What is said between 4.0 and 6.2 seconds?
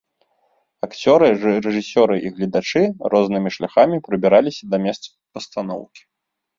прабіраліся да месца пастаноўкі.